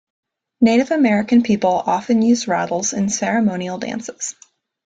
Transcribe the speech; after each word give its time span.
Native 0.61 0.89
American 0.89 1.43
people 1.43 1.69
often 1.75 2.23
use 2.23 2.47
rattles 2.47 2.91
in 2.91 3.07
ceremonial 3.07 3.77
dances. 3.77 4.35